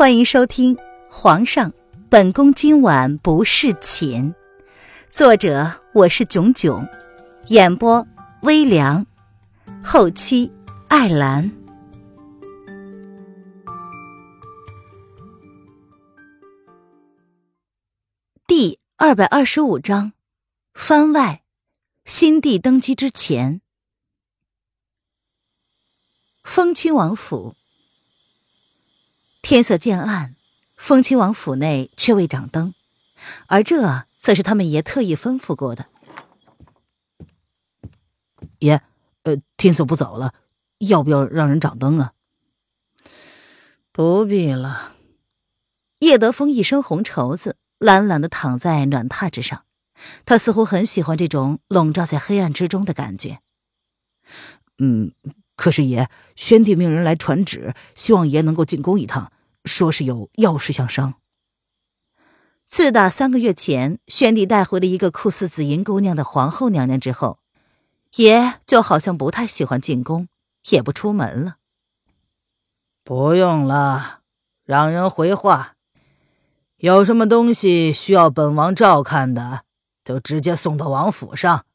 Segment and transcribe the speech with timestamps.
[0.00, 0.74] 欢迎收听
[1.10, 1.74] 《皇上，
[2.08, 4.32] 本宫今晚不侍寝》，
[5.10, 6.88] 作者我是囧囧，
[7.48, 8.08] 演播
[8.40, 9.06] 微凉，
[9.84, 10.50] 后期
[10.88, 11.52] 艾兰。
[18.46, 20.14] 第二百二十五章，
[20.72, 21.42] 番外，
[22.06, 23.60] 新帝登基之前，
[26.42, 27.54] 封亲王府。
[29.42, 30.36] 天色渐暗，
[30.76, 32.74] 风亲王府内却未掌灯，
[33.46, 35.86] 而这则是他们爷特意吩咐过的。
[38.60, 38.82] 爷，
[39.22, 40.34] 呃，天色不早了，
[40.78, 42.12] 要不要让人掌灯啊？
[43.92, 44.92] 不必了。
[46.00, 49.64] 叶德风一身红绸子，懒懒的躺在暖榻之上，
[50.24, 53.40] 他似乎很喜欢这种笼罩在黑暗之中的感觉。
[54.78, 55.12] 嗯。
[55.60, 59.30] 可是爷，宣帝命人来传旨，希望爷能够进宫一趟，
[59.66, 61.12] 说是有要事相商。
[62.66, 67.36] 自打三个月前宣帝带回了一个酷似紫银姑娘的皇后娘娘之后，
[68.14, 70.28] 爷就好像不太喜欢进宫，
[70.70, 71.56] 也不出门了。
[73.04, 74.20] 不用了，
[74.64, 75.74] 让人回话，
[76.78, 79.64] 有什么东西需要本王照看的，
[80.02, 81.66] 就直接送到王府上。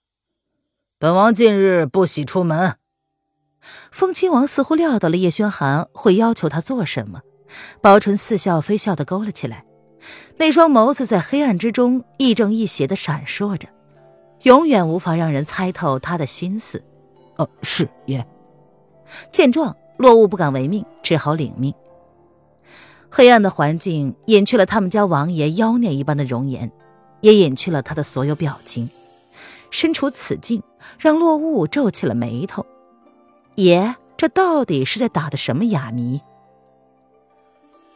[0.97, 2.77] 本王近日不喜出门。
[3.91, 7.21] 风亲王似乎料到了叶轩寒会要求他做什么，
[7.81, 9.66] 薄唇似笑非笑的勾了起来，
[10.38, 13.67] 那双眸子在黑暗之中亦正亦邪的闪烁着，
[14.43, 16.83] 永远无法让人猜透他的心思。
[17.38, 18.25] 哦，是爷。
[19.31, 21.73] 见状，落雾不敢违命，只好领命。
[23.09, 26.71] 黑暗的环境隐去了他们家王爷妖孽一般的容颜，
[27.21, 28.89] 也隐去了他的所有表情。
[29.71, 30.61] 身处此境，
[30.99, 32.66] 让落雾皱起了眉头。
[33.56, 36.22] 爷，这到底是在打的什么哑谜？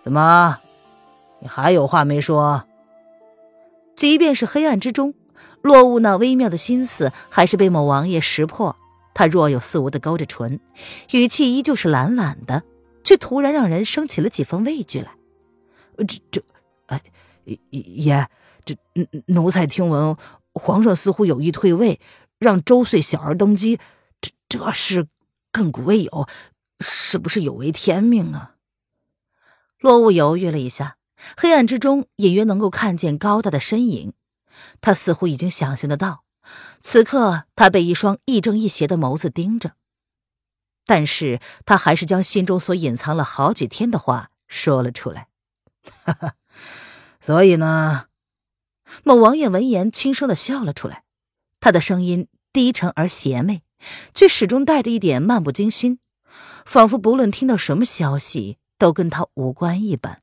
[0.01, 0.59] 怎么，
[1.41, 2.63] 你还有话没说？
[3.95, 5.13] 即便是黑暗之中，
[5.61, 8.77] 落雾那微妙的心思还是被某王爷识破。
[9.13, 10.61] 他若有似无的勾着唇，
[11.11, 12.63] 语气依旧是懒懒的，
[13.03, 15.11] 却突然让人生起了几分畏惧来。
[16.07, 16.41] 这这，
[16.87, 17.01] 哎，
[17.71, 18.27] 爷，
[18.63, 18.77] 这
[19.27, 20.15] 奴才听闻
[20.53, 21.99] 皇上似乎有意退位，
[22.37, 23.77] 让周岁小儿登基，
[24.21, 25.07] 这这是？
[25.51, 26.27] 亘古未有，
[26.79, 28.55] 是不是有违天命啊？
[29.79, 30.97] 落雾犹豫了一下，
[31.37, 34.13] 黑暗之中隐约能够看见高大的身影。
[34.81, 36.23] 他似乎已经想象得到，
[36.81, 39.73] 此刻他被一双亦正亦邪的眸子盯着。
[40.85, 45.27] 但是他还是将心中所隐藏了好几天的话说了出来。
[45.83, 46.33] 哈哈，
[47.19, 48.07] 所以呢？
[49.03, 51.03] 某王爷闻言轻声的笑了出来，
[51.59, 53.61] 他的声音低沉而邪魅。
[54.13, 55.99] 却始终带着一点漫不经心，
[56.65, 60.21] 仿佛不论听到什么消息都跟他无关一般。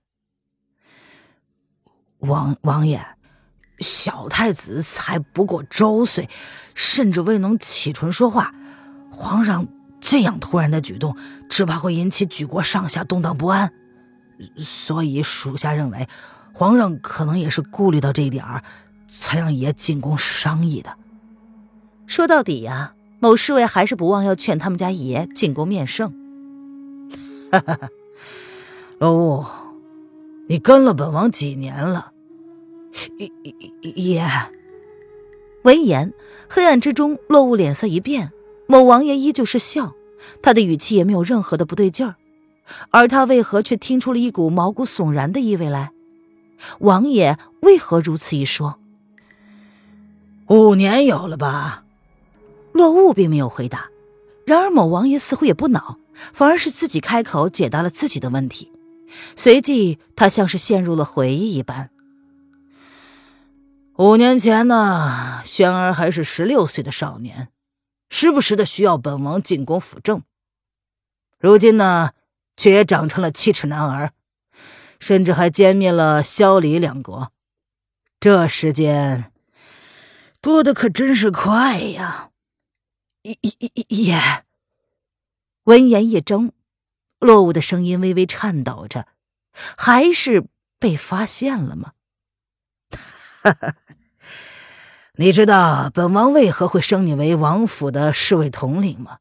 [2.19, 3.05] 王王爷，
[3.79, 6.29] 小太子才不过周岁，
[6.75, 8.55] 甚至未能启唇说话，
[9.11, 9.69] 皇上
[10.01, 11.17] 这样突然的举动，
[11.49, 13.73] 只怕会引起举国上下动荡不安。
[14.57, 16.09] 所以属下认为，
[16.53, 18.65] 皇上可能也是顾虑到这一点儿，
[19.09, 20.99] 才让爷进宫商议的。
[22.07, 22.96] 说到底呀。
[23.19, 26.13] 某侍卫还是不忘要劝他们家爷进宫面圣。
[27.51, 27.89] 哈哈，
[28.99, 29.45] 老五，
[30.49, 32.13] 你跟了本王几年了？
[33.95, 34.25] 爷。
[35.63, 36.13] 闻言，
[36.49, 38.33] 黑暗之中，落雾脸色一变。
[38.67, 39.95] 某王爷依旧是笑，
[40.43, 42.17] 他的语气也没有任何的不对劲儿，
[42.91, 45.93] 而他为何却听出了一股毛骨悚然的意味来？
[46.81, 48.79] 王爷为何如此一说？
[50.49, 51.86] 五年有了吧？
[52.77, 53.89] 落雾并没有回答，
[54.47, 55.99] 然而某王爷似乎也不恼，
[56.33, 58.71] 反而是自己开口解答了自己的问题。
[59.35, 61.91] 随即，他像是陷入了回忆一般。
[63.97, 67.49] 五年前呢，轩儿还是十六岁的少年，
[68.11, 70.23] 时不时的需要本王进宫辅政。
[71.39, 72.11] 如今呢，
[72.57, 74.13] 却也长成了七尺男儿，
[75.01, 77.33] 甚至还歼灭了萧李两国。
[78.21, 79.33] 这时间
[80.43, 82.31] 过得可真是快呀！
[83.89, 84.45] 爷，
[85.65, 86.53] 闻言一怔，
[87.19, 89.09] 落雾的声音微微颤抖着，
[89.77, 90.47] 还是
[90.79, 91.95] 被发现了吗？
[93.43, 93.77] 哈哈，
[95.15, 99.19] 你知道本王为何会升你为王府的侍卫统领吗？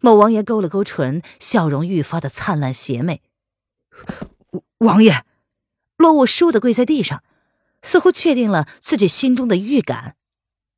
[0.00, 3.20] 某王爷勾了勾唇，笑容愈发的灿烂邪魅。
[4.78, 5.24] 王爷，
[5.96, 7.24] 落雾倏地跪在地上，
[7.82, 10.16] 似乎确定了自己心中的预感。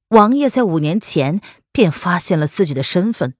[0.08, 1.42] 王爷在五年前。
[1.74, 3.34] 便发现了自己的身份。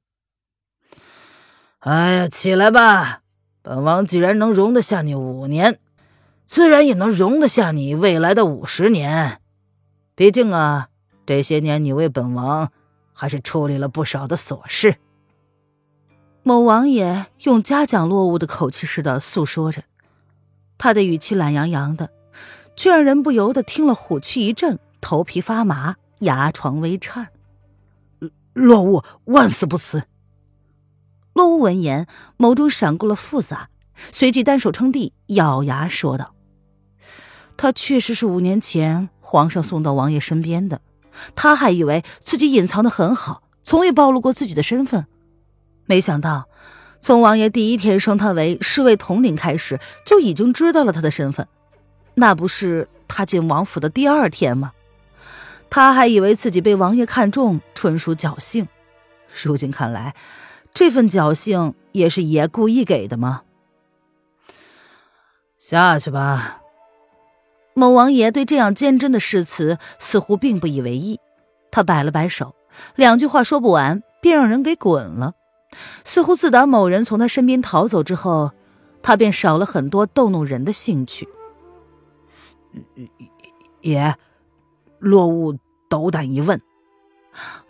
[1.79, 3.21] 哎呀，起来吧，
[3.63, 5.79] 本王既然能容得下你五年，
[6.45, 9.41] 自然也能容得下你未来的五十年。
[10.17, 10.89] 毕竟啊，
[11.25, 12.73] 这些年你为本王
[13.13, 14.97] 还是处理了不少的琐事。”
[16.43, 19.85] 某王爷用嘉奖落雾的口气似的诉说着，
[20.77, 22.11] 他的语气懒洋洋的，
[22.75, 27.29] 却让人不由得听了虎躯一震，头皮发麻，牙床微颤。
[28.55, 30.05] 落雾万死不辞。
[31.35, 32.07] 落雾闻言，
[32.39, 33.69] 眸中闪过了复杂，
[34.13, 36.35] 随即单手撑地，咬牙说道
[37.59, 40.81] ：“他确实是五年前皇上送到王爷身边的，
[41.35, 45.07] 他还以为自己隐藏的很好，从未暴露过自己的身份。”
[45.87, 46.49] 没想到，
[47.01, 51.47] 从王爷第一天升他为侍卫统领开始，就已经知道了他的身份。
[52.15, 54.73] 那不是他进王府的第二天吗？
[55.71, 58.69] 他还以为自己被王爷看中，纯属侥幸。
[59.43, 60.15] 如今看来，
[60.73, 63.43] 这份侥幸也是爷故意给的吗？
[65.59, 66.61] 下去吧。
[67.75, 71.19] 某王爷对这样坚贞的誓词似乎并不以为意，
[71.73, 72.55] 他摆了摆手，
[72.95, 75.35] 两句话说不完，便让人给滚了。
[76.05, 78.53] 似乎自打某人从他身边逃走之后，
[79.03, 81.29] 他便少了很多逗弄人的兴趣。
[83.81, 84.17] 爷，
[85.05, 85.59] 落雾
[85.89, 86.61] 斗胆一问。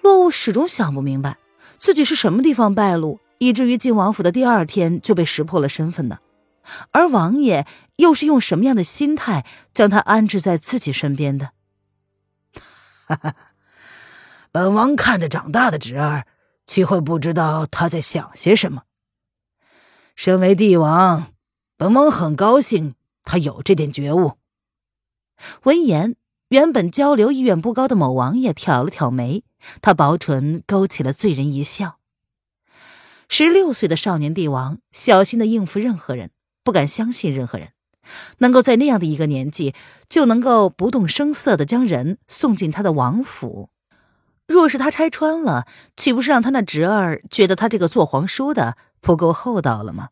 [0.02, 1.38] 落雾始终想不明白，
[1.76, 6.18] 自己是什么地方败露，以至于进王府的第二天就被识破了身份呢？
[6.92, 7.66] 而王爷
[7.96, 11.50] 又是用什么样的心态将他安置在自己身边的？
[13.06, 13.34] 哈哈，
[14.50, 16.26] 本王看着长大的侄儿。
[16.66, 18.84] 岂会不知道他在想些什么？
[20.16, 21.34] 身为帝王，
[21.76, 24.38] 本王很高兴他有这点觉悟。
[25.64, 26.16] 闻言，
[26.48, 29.42] 原本交流意愿不高的某王爷挑了挑眉，
[29.80, 31.98] 他薄唇勾起了醉人一笑。
[33.28, 36.30] 十六岁的少年帝王，小心的应付任何人，
[36.62, 37.70] 不敢相信任何人，
[38.38, 39.74] 能够在那样的一个年纪，
[40.08, 43.70] 就能够不动声色的将人送进他的王府。
[44.46, 45.66] 若是他拆穿了，
[45.96, 50.10] 岂不是让他那侄儿觉得他这个做皇叔的不够厚道了吗？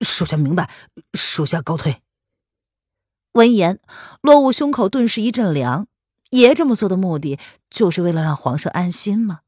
[0.00, 0.70] 属下明白，
[1.12, 2.03] 属下告退。
[3.34, 3.80] 闻言，
[4.20, 5.86] 罗武胸口顿时一阵凉。
[6.30, 7.38] 爷这么做的目的，
[7.68, 9.40] 就是为了让皇上安心吗？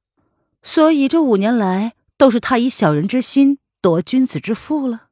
[0.62, 5.08] 所以这五年来，都是他以小人之心夺君子之腹了。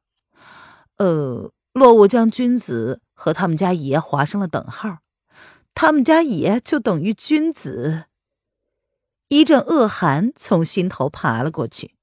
[0.97, 4.99] 呃，洛武将君子和他们家爷划上了等号，
[5.73, 8.05] 他们家爷就等于君子。
[9.29, 11.95] 一阵恶寒从心头爬了过去。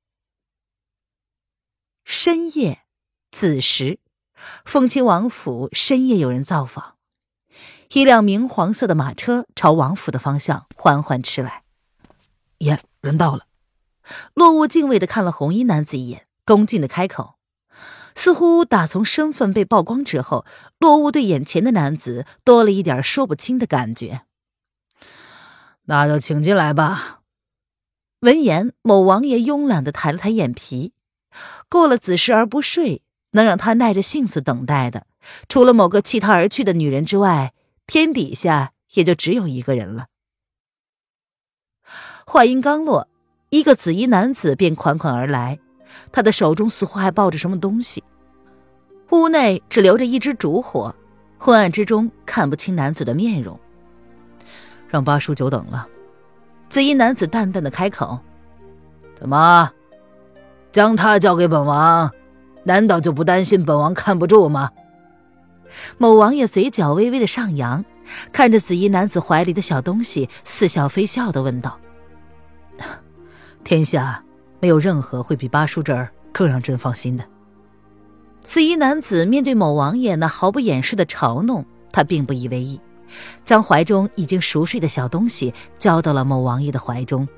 [2.05, 2.83] 深夜，
[3.31, 4.01] 子时，
[4.65, 6.97] 凤亲王府深夜有人造访，
[7.91, 11.62] 一辆明黄色的马车朝王府的方向缓缓驰来。
[12.59, 13.47] 爷，人到了。
[14.35, 17.35] 落雾敬畏的看了红衣男子一眼，恭敬的开口。
[18.15, 20.45] 似乎打从身份被曝光之后，
[20.79, 24.23] 落雾对眼前的男子多了一点说不清的感觉。
[25.85, 27.21] 那就请进来吧。
[28.21, 30.93] 闻言，某王爷慵懒的抬了抬眼皮。
[31.69, 35.06] 过了子时而不睡，能让他耐着性子等待的，
[35.49, 37.52] 除了某个弃他而去的女人之外，
[37.87, 40.06] 天底下也就只有一个人了。
[42.25, 43.08] 话音刚落，
[43.50, 45.58] 一个紫衣男子便款款而来，
[46.11, 48.02] 他的手中似乎还抱着什么东西。
[49.11, 50.95] 屋内只留着一支烛火，
[51.37, 53.59] 昏暗之中看不清男子的面容。
[54.88, 55.87] 让八叔久等了。
[56.71, 58.18] 紫衣男子淡淡的开口
[59.18, 59.71] ：“怎么，
[60.71, 62.11] 将他交给本王，
[62.64, 64.71] 难道就不担心本王看不住吗？”
[65.97, 67.85] 某王爷嘴角微微的上扬，
[68.33, 71.78] 看着紫衣男子怀里的小东西，似笑非笑的问道
[73.64, 74.23] ：“天下
[74.61, 77.25] 没有任何会比八叔这儿更让朕放心的。”
[78.42, 82.81] 紫衣男子面对某王爷那毫不掩饰的嘲弄，他并不以为意。
[83.45, 87.28] 将怀中已经熟睡的小东西交到了某王爷的怀中。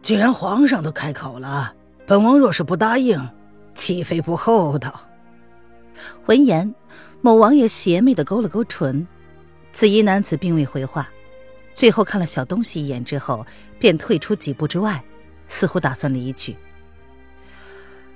[0.00, 1.74] 既然皇上都开口了，
[2.06, 3.18] 本王若是不答应，
[3.76, 5.08] 岂非不厚道？
[6.26, 6.74] 闻言，
[7.20, 9.06] 某王爷邪魅的勾了勾唇。
[9.72, 11.08] 紫衣男子并未回话，
[11.74, 13.46] 最后看了小东西一眼之后，
[13.78, 15.04] 便退出几步之外，
[15.46, 16.56] 似乎打算离去。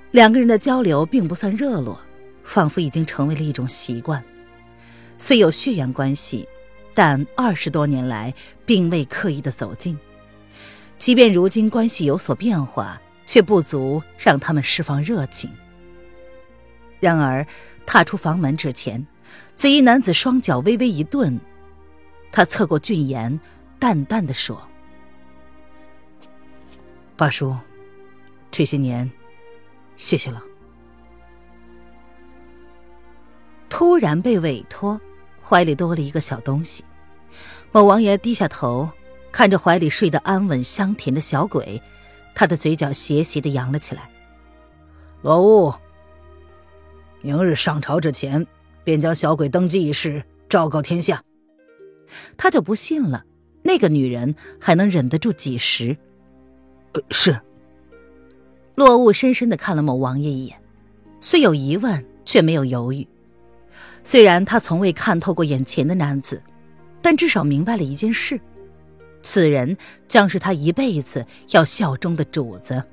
[0.09, 2.01] 两个人的交流并不算热络，
[2.43, 4.21] 仿佛已经成为了一种习惯。
[5.19, 6.47] 虽有血缘关系，
[6.95, 8.33] 但二十多年来
[8.65, 9.97] 并未刻意的走近。
[10.97, 12.99] 即便如今关系有所变化，
[13.31, 15.49] 却不足让他们释放热情。
[16.99, 17.47] 然而，
[17.85, 19.07] 踏出房门之前，
[19.55, 21.39] 紫衣男子双脚微微一顿，
[22.29, 23.39] 他侧过俊颜，
[23.79, 24.61] 淡淡的说
[27.15, 27.55] ：“八叔，
[28.51, 29.09] 这些年，
[29.95, 30.43] 谢谢了。”
[33.69, 34.99] 突然被委托，
[35.41, 36.83] 怀里多了一个小东西。
[37.71, 38.89] 某王爷低下头，
[39.31, 41.81] 看着怀里睡得安稳香甜的小鬼，
[42.41, 44.09] 他的嘴角斜斜的扬了起来。
[45.21, 45.71] 罗雾，
[47.21, 48.47] 明日上朝之前，
[48.83, 51.23] 便将小鬼登基一事昭告天下。
[52.37, 53.25] 他就不信了，
[53.61, 55.95] 那个女人还能忍得住几时？
[56.93, 57.39] 呃，是。
[58.73, 60.59] 落雾深深的看了某王爷一眼，
[61.19, 63.07] 虽有疑问，却没有犹豫。
[64.03, 66.41] 虽然他从未看透过眼前的男子，
[67.03, 68.41] 但至少明白了一件事：
[69.23, 72.83] 此人将是他一辈子要效忠的主子。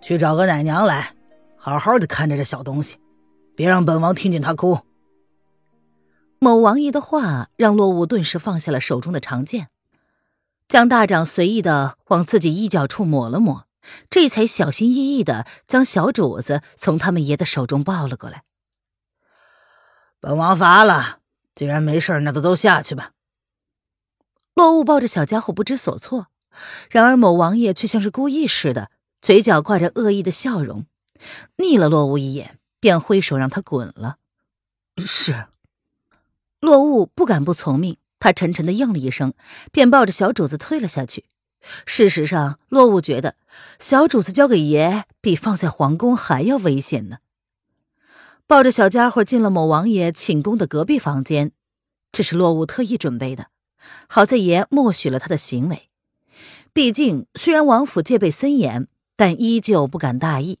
[0.00, 1.14] 去找个奶娘来，
[1.56, 2.96] 好好的看着这小东西，
[3.54, 4.80] 别让本王听见他哭。
[6.38, 9.68] 某王爷的话让洛雾顿时放下了手中的长剑，
[10.68, 13.66] 将大掌随意的往自己衣角处抹了抹，
[14.08, 18.44] 这才小心翼翼的将小主子从他们爷的手中抱了过来。
[20.18, 21.18] 本王乏了，
[21.54, 23.10] 既然没事，那就都下去吧。
[24.60, 26.26] 洛雾抱着小家伙不知所措，
[26.90, 28.90] 然而某王爷却像是故意似的，
[29.22, 30.84] 嘴角挂着恶意的笑容，
[31.56, 34.18] 睨了落雾一眼，便挥手让他滚了。
[34.98, 35.46] 是。
[36.60, 39.32] 落雾不敢不从命，他沉沉的应了一声，
[39.72, 41.24] 便抱着小主子退了下去。
[41.86, 43.36] 事实上，落雾觉得
[43.78, 47.20] 小主子交给爷比放在皇宫还要危险呢。
[48.46, 51.52] 抱着小家伙进了某王爷寝宫的隔壁房间，
[52.12, 53.46] 这是落雾特意准备的。
[54.08, 55.88] 好在爷默许了他的行为，
[56.72, 60.58] 毕竟虽然王府戒备森严，但依旧不敢大意。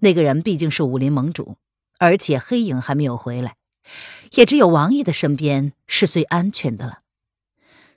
[0.00, 1.56] 那个人毕竟是武林盟主，
[1.98, 3.56] 而且黑影还没有回来。
[4.32, 7.00] 也只有王爷的身边是最安全的了。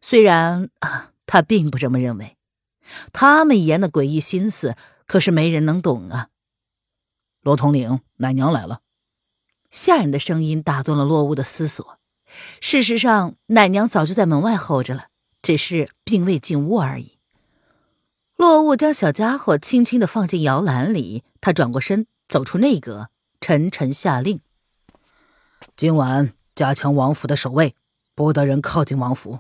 [0.02, 2.38] 虽然啊，他并不这么认为。
[3.12, 6.30] 他们爷的诡异心思，可是没人能懂啊。
[7.42, 8.82] 罗统领，奶娘来了。
[9.72, 11.98] 下人的声音打断了落雾的思索。
[12.60, 15.08] 事实上，奶娘早就在门外候着了，
[15.42, 17.18] 只是并未进屋而已。
[18.36, 23.10] 落雾将小家伙轻轻的放进摇篮里，他转过身，走出内阁，
[23.42, 24.40] 沉沉下令。
[25.76, 27.74] 今晚加强王府的守卫，
[28.14, 29.40] 不得人靠近王府。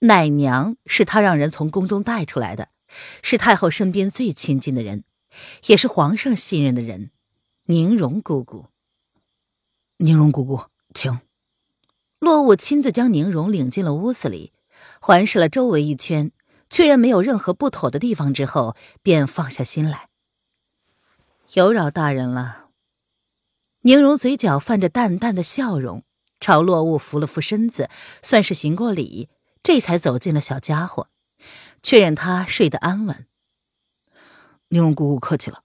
[0.00, 2.68] 奶娘是他让人从宫中带出来的，
[3.22, 5.04] 是太后身边最亲近的人，
[5.66, 7.10] 也是皇上信任的人。
[7.66, 8.66] 宁荣姑姑，
[9.98, 10.62] 宁荣姑姑，
[10.94, 11.20] 请。
[12.18, 14.52] 洛雾亲自将宁荣领进了屋子里，
[15.00, 16.30] 环视了周围一圈，
[16.68, 20.08] 确认没有任何不妥的地方之后，便放下心来。
[21.54, 22.66] 有扰大人了。
[23.82, 26.04] 宁荣嘴角泛着淡淡的笑容，
[26.38, 27.88] 朝洛雾扶了扶身子，
[28.22, 29.30] 算是行过礼，
[29.62, 31.08] 这才走进了小家伙，
[31.82, 33.26] 确认他睡得安稳。
[34.68, 35.62] 宁荣姑姑客气了，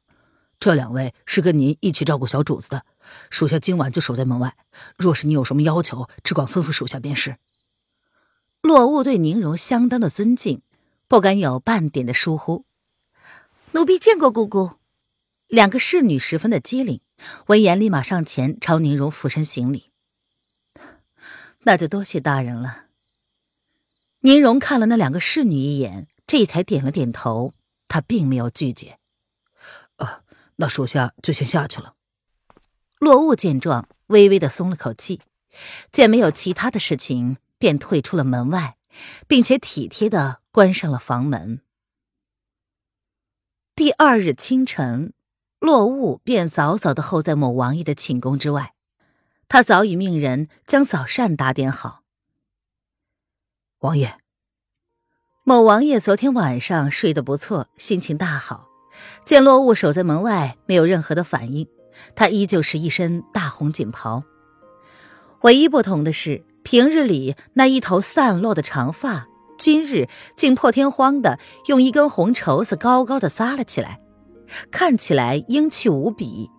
[0.59, 2.83] 这两位是跟您一起照顾小主子的，
[3.29, 4.55] 属下今晚就守在门外。
[4.97, 7.37] 若是你有什么要求，只管吩咐属下便是。
[8.61, 10.61] 落雾对宁荣相当的尊敬，
[11.07, 12.65] 不敢有半点的疏忽。
[13.73, 14.77] 奴婢见过姑姑。
[15.47, 17.01] 两个侍女十分的机灵。
[17.45, 19.91] 闻言，立马上前朝宁荣俯身行礼。
[21.63, 22.85] 那就多谢大人了。
[24.21, 27.53] 宁荣看了那两个侍女一眼，这才点了点头。
[27.87, 28.97] 他并没有拒绝。
[29.97, 30.23] 啊，
[30.57, 31.95] 那属下就先下去了。
[32.99, 35.21] 落雾见状，微微的松了口气，
[35.91, 38.77] 见没有其他的事情，便退出了门外，
[39.27, 41.61] 并且体贴的关上了房门。
[43.75, 45.13] 第二日清晨。
[45.59, 48.75] 落雾便早早的候在某王爷的寝宫之外，
[49.47, 52.03] 他早已命人将早膳打点好。
[53.79, 54.19] 王爷，
[55.43, 58.74] 某王爷昨天晚上睡得不错，心情大好。
[59.23, 61.67] 见落雾守在门外，没有任何的反应，
[62.15, 64.23] 他依旧是一身大红锦袍。
[65.41, 73.99] 唯一不同的是，平日里那一头散落的长发，今日竟破天荒的用一根红绸子高高的撒了起来。
[74.71, 76.49] 看起来英气无比，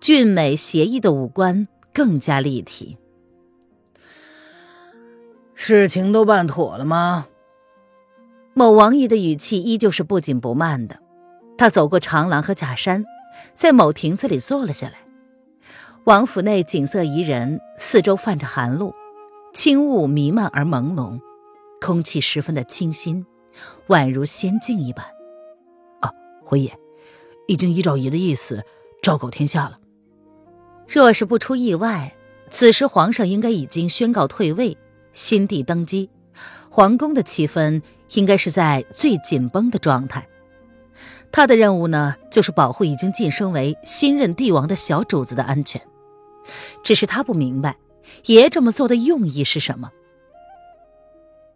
[0.00, 2.98] 俊美邪异的五官更加立体。
[5.54, 7.28] 事情都办妥了吗？
[8.54, 10.98] 某王爷的语气依旧是不紧不慢的。
[11.56, 13.04] 他走过长廊和假山，
[13.54, 14.94] 在某亭子里坐了下来。
[16.04, 18.94] 王府内景色宜人，四周泛着寒露，
[19.52, 21.20] 轻雾弥漫而朦胧，
[21.80, 23.24] 空气十分的清新，
[23.88, 25.04] 宛如仙境一般。
[26.00, 26.10] 啊，
[26.44, 26.76] 回爷。
[27.48, 28.64] 已经依照爷的意思
[29.02, 29.78] 昭告天下了。
[30.86, 32.14] 若是不出意外，
[32.50, 34.78] 此时皇上应该已经宣告退位，
[35.12, 36.08] 新帝登基，
[36.70, 37.82] 皇宫的气氛
[38.12, 40.26] 应该是在最紧绷的状态。
[41.32, 45.80] 他的任务呢，就是保护已经晋升为新任帝王的小主子的安全。
[46.84, 47.78] 只是他不明白，
[48.26, 49.90] 爷这么做的用意是什么。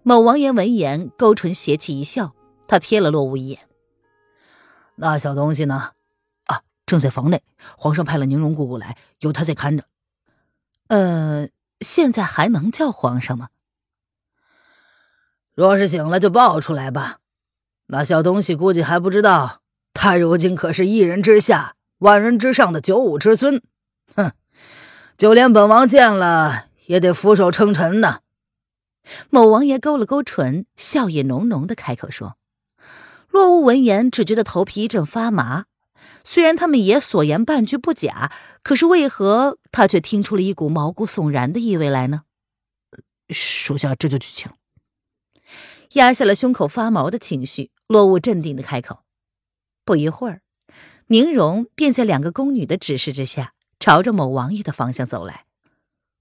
[0.03, 2.33] 某王爷闻言，勾唇邪气一笑，
[2.67, 3.69] 他瞥了洛无一眼
[4.97, 5.91] ：“那小东西呢？
[6.45, 7.43] 啊，正在房内，
[7.77, 9.85] 皇上派了宁荣姑姑来，由他在看着。
[10.87, 11.49] 呃，
[11.81, 13.49] 现在还能叫皇上吗？
[15.55, 17.19] 若是醒了，就抱出来吧。
[17.89, 19.61] 那小东西估计还不知道。”
[19.99, 23.63] 他如今可是一人之下，万人之上的九五之尊，
[24.15, 24.33] 哼，
[25.17, 28.21] 就连本王见了也得俯首称臣呢。
[29.31, 32.37] 某王爷勾了勾唇，笑意浓浓的开口说
[33.31, 35.65] ：“洛雾闻言，只觉得头皮一阵发麻。
[36.23, 38.31] 虽然他们爷所言半句不假，
[38.63, 42.23] 可是为何他却听出了一股毛骨悚然的意味来呢？”
[43.31, 44.51] 属下这就去请。
[45.93, 49.06] 压下了胸口发毛的情绪，洛雾镇定的开口。
[49.87, 50.43] 不一会儿，
[51.07, 55.47] 宁荣便在两个宫女的指示之下，朝着某王爷的方向走来。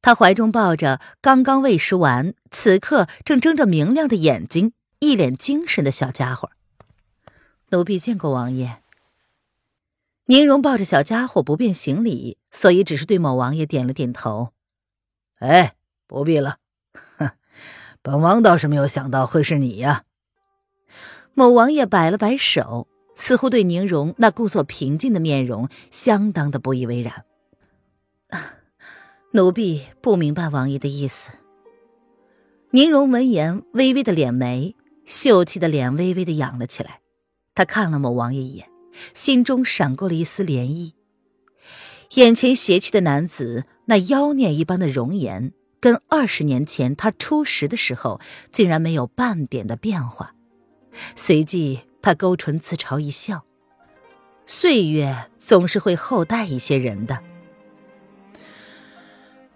[0.03, 6.51] 他怀中抱着刚刚喂食完、此刻正睁着明亮的眼睛、一脸精神的小家伙。
[7.69, 8.83] 奴婢见过王爷。
[10.25, 14.51] 宁荣抱着小家伙不便行礼，所以只是对某王爷点了点头。
[15.39, 15.73] 哎，
[16.05, 16.59] 不必了。
[17.17, 17.31] 哼，
[18.03, 20.03] 本王倒是没有想到会是你呀。
[21.33, 22.87] 某王爷摆了摆手。
[23.15, 27.25] 似乎对宁荣那故作平静的面容相当的不以为然。
[29.31, 31.29] 奴婢不明白王爷的意思。
[32.71, 36.99] 宁荣闻言，微微的敛眉，秀气的脸微微的扬了起来。
[37.53, 38.69] 他看了某王爷一眼，
[39.13, 40.93] 心中闪过了一丝涟漪。
[42.15, 48.19] 眼前邪气的男子，那妖孽一般的容颜，跟二十年前他初识的时候，
[48.51, 50.35] 竟然没有半点的变化。
[51.15, 51.79] 随即。
[52.05, 53.45] 他勾唇自嘲一笑，
[54.45, 57.17] 岁月总是会厚待一些人的。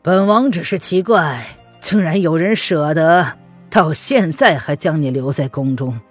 [0.02, 3.38] 本王只是奇怪，竟然有人舍得
[3.70, 6.02] 到现在还将你留在宫中。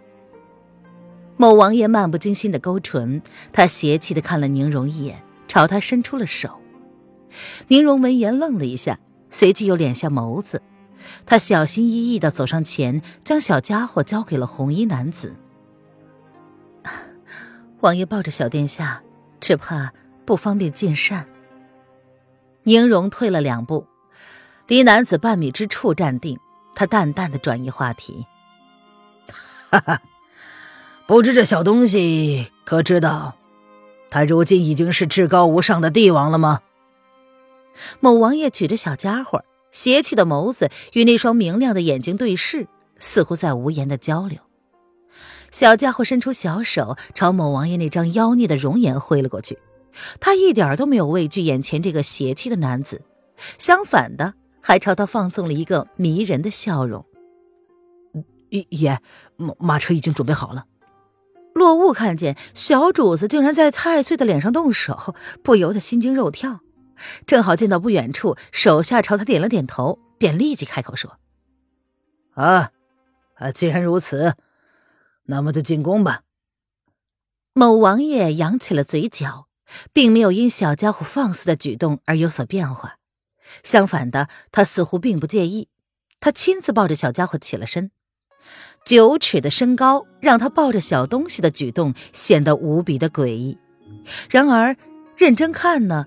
[1.36, 3.20] 某王爷漫不经心的勾唇，
[3.52, 6.60] 他邪气的看了宁荣一眼，朝他伸出了手。
[7.66, 10.62] 宁荣闻言愣了一下，随即又敛下眸子，
[11.26, 15.34] 他小心翼翼的走上前，将小家伙交给了红衣男子。
[17.80, 19.02] 王爷抱着小殿下，
[19.40, 19.92] 只怕
[20.24, 21.28] 不方便进膳。
[22.64, 23.86] 宁荣退了两步，
[24.66, 26.38] 离男子半米之处站定。
[26.74, 28.26] 他淡淡的转移话题
[29.70, 30.02] ：“哈哈，
[31.06, 33.36] 不知这小东西可知道，
[34.10, 36.60] 他如今已经是至高无上的帝王了吗？”
[38.00, 44.38] 某王爷举着小家伙，邪气的眸子与那双明亮的眼睛对视，似乎在无言的交流。
[45.50, 49.58] 小家伙伸出小手，朝某王爷那张妖孽的容颜挥了过去。
[50.20, 53.02] 他一点都没有畏惧眼前这个邪气的男子，
[53.58, 57.04] 相反的，还朝他放纵了一个迷人的笑容。
[58.50, 59.00] 爷，
[59.36, 60.66] 马马车已经准备好了。
[61.54, 66.60] 落雾看见小主子竟然在太岁的脸上动手，不由得心惊肉跳。
[67.26, 71.18] 正好见到不远处手下朝他点了点头，便立即开口说
[72.34, 72.70] ：“啊，
[73.34, 74.34] 啊，既然如此。”
[75.30, 76.22] 那么就进宫吧。
[77.52, 79.46] 某王爷扬起了嘴角，
[79.92, 82.96] 并没有因小家伙放肆的举动而有所变化，
[83.62, 85.68] 相反的，他似乎并不介意。
[86.20, 87.90] 他亲自抱着小家伙起了身，
[88.84, 93.58] 九尺的身高让他抱着小东西的举动显得无比的诡异。
[94.30, 94.76] 然而
[95.16, 96.06] 认真看呢，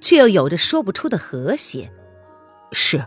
[0.00, 1.92] 却又有着说不出的和谐。
[2.72, 3.06] 是，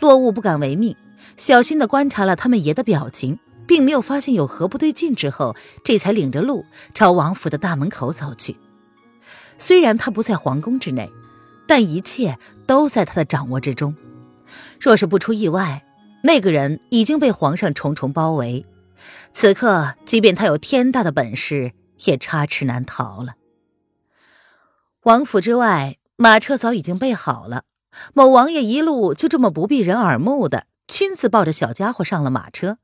[0.00, 0.96] 落雾不敢违命，
[1.36, 3.38] 小心的观察了他们爷的表情。
[3.66, 8.56] 并没有发现有何不对劲，之后这才领着路朝王府的大门口走去。
[9.56, 11.10] 虽然他不在皇宫之内，
[11.66, 13.94] 但一切都在他的掌握之中。
[14.80, 15.84] 若是不出意外，
[16.22, 18.66] 那个人已经被皇上重重包围。
[19.32, 21.72] 此刻，即便他有天大的本事，
[22.04, 23.34] 也插翅难逃了。
[25.02, 27.64] 王府之外，马车早已经备好了。
[28.12, 32.78] 某王爷一路就这么不避人耳目的，亲自抱着小家伙上了马车。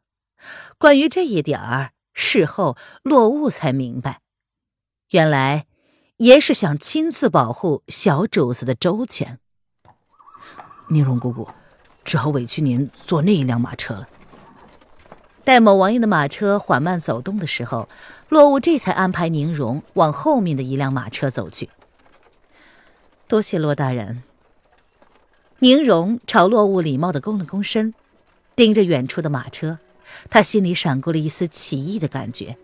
[0.79, 4.21] 关于这一点儿，事后落雾才明白，
[5.11, 5.67] 原来
[6.19, 9.39] 爷是想亲自保护小主子的周全。
[10.89, 11.49] 宁荣姑姑，
[12.05, 14.09] 只好委屈您坐那一辆马车了。
[15.45, 17.89] 待某王爷的马车缓慢走动的时候，
[18.29, 21.71] 落雾这才安排宁荣往后面的一辆马车走去。
[23.27, 24.23] 多谢骆大人。
[25.61, 27.95] 宁荣朝落雾礼貌的躬了躬身，
[28.57, 29.79] 盯着远处的马车。
[30.29, 32.57] 他心里闪过了一丝奇异的感觉，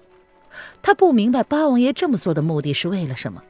[0.83, 3.43] 他不明白八王爷这么做的目的是为了什么。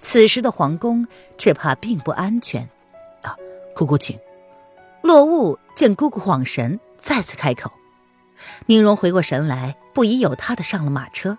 [0.00, 1.06] 此时的皇宫
[1.38, 2.68] 只怕并不安全。
[3.22, 3.36] 啊，
[3.74, 4.18] 姑姑请。
[5.02, 7.72] 落雾见姑姑恍神，再次开口。
[8.66, 11.38] 宁荣回过神来，不疑有他的上了马车。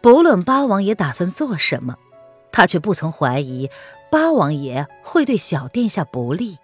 [0.00, 1.96] 不论八王爷打算做什么，
[2.52, 3.68] 他却不曾怀疑
[4.10, 6.58] 八王爷会对小殿下不利。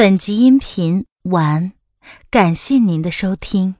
[0.00, 1.72] 本集音频完，
[2.30, 3.74] 感谢您的收听。